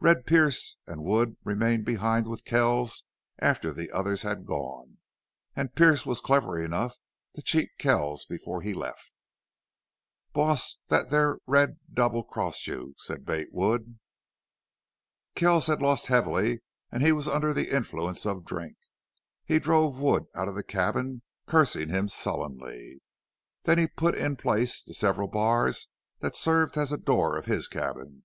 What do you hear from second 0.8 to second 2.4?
and Wood remained behind